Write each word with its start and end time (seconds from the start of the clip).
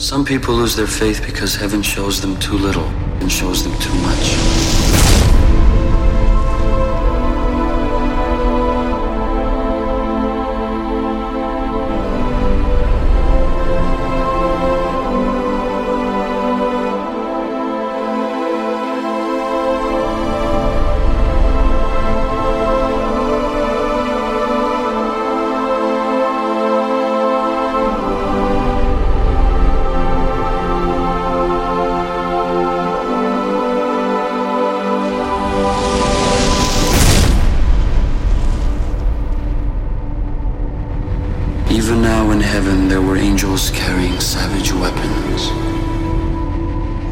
Some 0.00 0.24
people 0.24 0.54
lose 0.54 0.74
their 0.74 0.86
faith 0.86 1.22
because 1.26 1.54
heaven 1.54 1.82
shows 1.82 2.22
them 2.22 2.34
too 2.38 2.56
little 2.56 2.86
and 3.20 3.30
shows 3.30 3.62
them 3.62 3.78
too 3.80 3.92
much. 3.96 4.79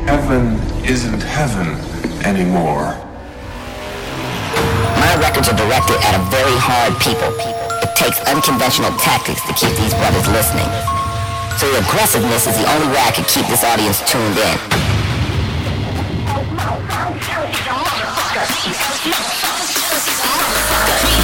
Heaven 0.09 0.57
isn't 0.89 1.21
heaven 1.21 1.77
anymore. 2.25 2.97
My 5.05 5.13
records 5.21 5.53
are 5.53 5.59
directed 5.61 6.01
at 6.01 6.17
a 6.17 6.23
very 6.33 6.57
hard 6.57 6.97
people. 7.05 7.29
It 7.85 7.93
takes 7.93 8.17
unconventional 8.25 8.89
tactics 8.97 9.45
to 9.45 9.53
keep 9.53 9.77
these 9.77 9.93
brothers 9.93 10.25
listening. 10.33 10.65
So 11.61 11.69
the 11.69 11.85
aggressiveness 11.85 12.49
is 12.49 12.57
the 12.57 12.65
only 12.73 12.89
way 12.89 13.05
I 13.05 13.13
can 13.13 13.29
keep 13.29 13.45
this 13.53 13.61
audience 13.61 14.01
tuned 14.09 14.41
in. 14.41 14.57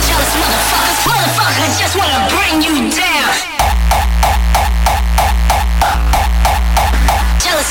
Jealous 0.05 0.33
motherfuckers, 0.37 1.01
motherfuckers 1.09 1.73
just 1.81 1.97
wanna 1.97 2.21
bring 2.37 2.61
you 2.61 2.93
down. 2.93 3.34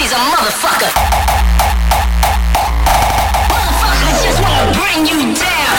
Jealousy's 0.04 0.20
a 0.20 0.36
motherfucker. 0.36 0.92
Motherfuckers 3.48 4.20
just 4.20 4.40
wanna 4.44 4.68
bring 4.76 5.08
you 5.08 5.32
down. 5.32 5.78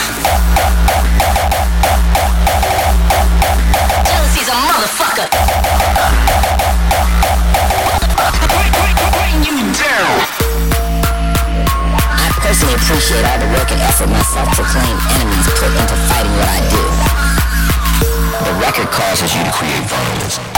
Jealousy's 4.08 4.48
a 4.48 4.56
motherfucker. 4.64 5.28
Bring, 8.48 8.72
bring, 8.72 8.96
bring 9.12 9.36
you 9.44 9.60
down. 9.76 10.16
I 12.08 12.32
personally 12.40 12.74
appreciate 12.80 13.24
all 13.28 13.38
the 13.44 13.48
work 13.52 13.70
and 13.72 13.80
effort 13.82 14.08
my 14.08 14.22
self-proclaimed 14.22 15.00
enemies 15.20 15.46
put 15.52 15.68
into 15.68 15.96
fighting 16.08 16.32
what 16.32 16.48
I 16.48 16.60
do. 16.72 16.82
The 18.46 18.54
record 18.64 18.88
causes 18.90 19.36
you 19.36 19.44
to 19.44 19.52
create 19.52 19.84
violence. 19.84 20.53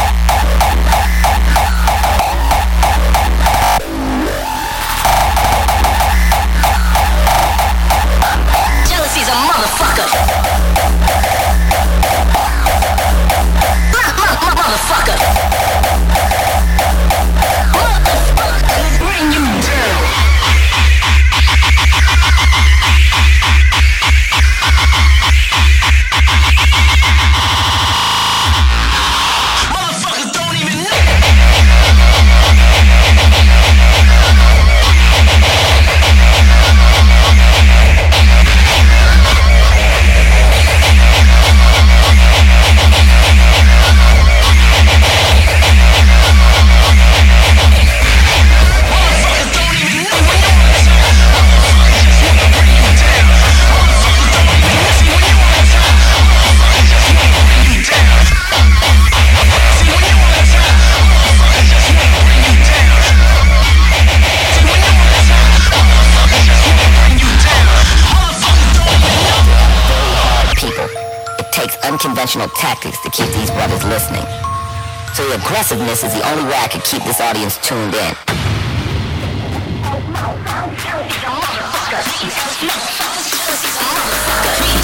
Unconventional 71.86 72.48
tactics 72.48 73.00
to 73.02 73.10
keep 73.10 73.28
these 73.38 73.50
brothers 73.50 73.84
listening. 73.84 74.26
So 75.14 75.26
the 75.28 75.36
aggressiveness 75.36 76.02
is 76.02 76.12
the 76.12 76.28
only 76.30 76.44
way 76.44 76.58
I 76.58 76.68
can 76.68 76.80
keep 76.82 77.02
this 77.04 77.20
audience 77.20 77.58
tuned 77.58 77.94
in. 77.94 78.14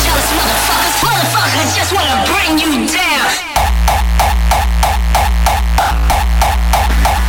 Jealous 0.03 0.31
motherfuckers, 0.39 0.97
motherfuckers 1.03 1.71
just 1.77 1.93
wanna 1.93 2.17
bring 2.31 2.59
you 2.63 2.87
down. 2.87 3.29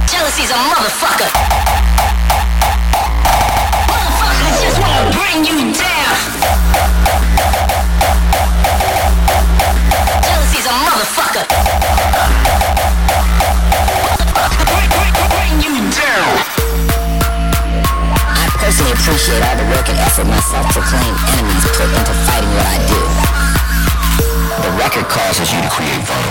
Jealousy's 0.07 0.51
a 0.51 0.59
motherfucker. 0.69 1.29
Motherfuckers 3.89 4.55
just 4.61 4.77
wanna 4.79 5.11
bring 5.17 5.45
you 5.45 5.73
down. 5.73 5.82
Create 25.75 26.05
violence. 26.05 26.22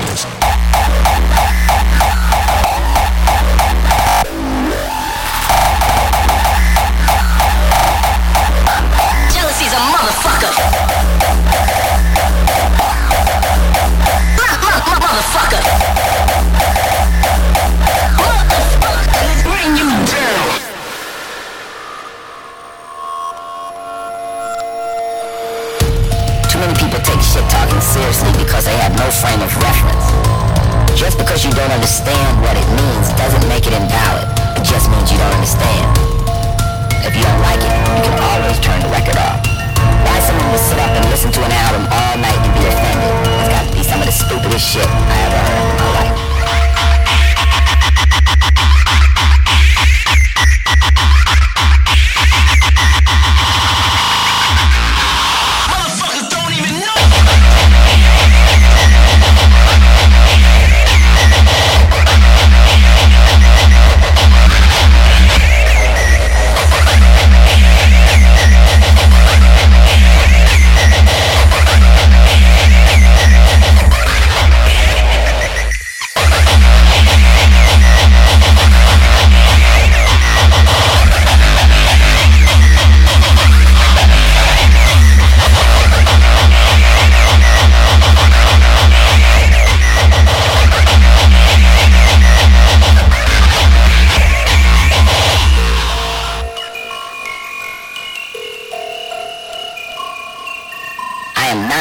Talking 27.72 27.88
seriously 27.88 28.32
because 28.36 28.64
they 28.64 28.76
have 28.76 28.92
no 29.00 29.08
frame 29.08 29.40
of 29.40 29.48
reference. 29.64 30.04
Just 30.92 31.16
because 31.16 31.44
you 31.44 31.50
don't 31.52 31.72
understand 31.72 32.40
what 32.44 32.52
it 32.52 32.68
means 32.76 33.08
doesn't 33.16 33.48
make 33.48 33.64
it 33.64 33.72
invalid. 33.72 34.28
It 34.60 34.64
just 34.64 34.90
means 34.92 35.08
you 35.08 35.16
don't 35.16 35.32
understand. 35.32 35.88
If 37.00 37.16
you 37.16 37.24
don't 37.24 37.40
like 37.40 37.60
it, 37.64 37.72
you 37.96 38.02
can 38.04 38.18
always 38.20 38.60
turn 38.60 38.80
the 38.84 38.92
record 38.92 39.16
off. 39.16 39.40
Why 40.04 40.20
someone 40.20 40.52
would 40.52 40.60
sit 40.60 40.78
up 40.78 40.92
and 40.92 41.04
listen 41.08 41.32
to 41.32 41.40
an 41.40 41.52
album 41.52 41.88
all 41.88 42.14
night 42.20 42.40
and 42.44 42.52
be 42.52 42.64
offended? 42.68 43.08
It's 43.40 43.48
got 43.48 43.64
to 43.64 43.72
be 43.72 43.82
some 43.82 44.00
of 44.00 44.06
the 44.06 44.16
stupidest 44.16 44.64
shit 44.68 44.86
I 44.86 45.16
ever 45.32 45.41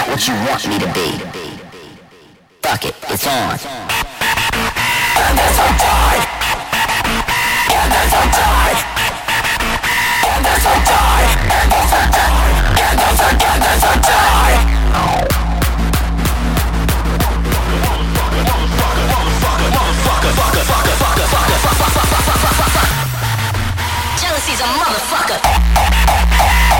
what 0.07 0.27
you 0.27 0.33
want 0.47 0.67
me 0.67 0.79
to 0.79 0.87
be. 0.93 1.17
Fuck 2.61 2.85
it, 2.85 2.95
it's 3.09 3.27
on. 3.27 3.57
And 5.17 5.37
there's 5.37 5.59
a 5.59 5.69
die. 5.77 6.21
And 7.71 7.91
there's 7.91 8.13
a 8.13 8.23
die. 8.31 8.77
And 10.31 10.45
there's 10.45 10.65
a 10.65 10.75
die. 10.89 11.27
And 11.51 11.71
there's 11.71 11.93
a 11.93 12.03
die. 12.11 12.51
And 12.81 12.97
there's 12.99 13.21
a 13.21 13.29
and 13.51 13.61
there's 13.61 13.83
a 13.83 13.95
die. 14.01 14.57
Jealousy's 24.19 24.61
a 24.61 24.67
motherfucker. 24.79 26.70